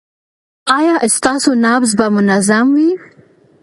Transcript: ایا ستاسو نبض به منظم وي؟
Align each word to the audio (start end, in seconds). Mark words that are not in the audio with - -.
ایا 0.77 0.95
ستاسو 1.15 1.51
نبض 1.65 1.91
به 1.99 2.05
منظم 2.15 2.67
وي؟ 2.75 2.89